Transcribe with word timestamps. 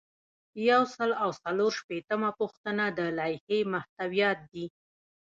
یو 0.69 0.81
سل 0.95 1.11
او 1.23 1.29
څلور 1.43 1.71
شپیتمه 1.79 2.29
پوښتنه 2.39 2.83
د 2.97 2.99
لایحې 3.19 3.59
محتویات 3.73 4.39
دي. 4.53 4.65